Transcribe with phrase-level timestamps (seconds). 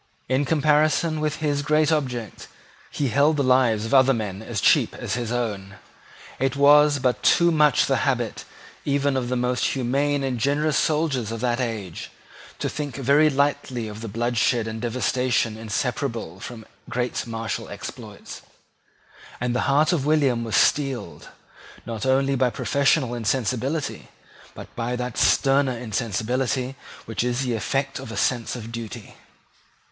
[0.27, 2.47] In comparison with his great object
[2.89, 5.75] he held the lives of other men as cheap as his own.
[6.39, 8.43] It was but too much the habit,
[8.83, 12.09] even of the most humane and generous soldiers of that age,
[12.57, 18.41] to think very lightly of the bloodshed and devastation inseparable from great martial exploits;
[19.39, 21.29] and the heart of William was steeled,
[21.85, 24.09] not only by professional insensibility,
[24.55, 26.75] but by that sterner insensibility
[27.05, 29.13] which is the effect of a sense of duty.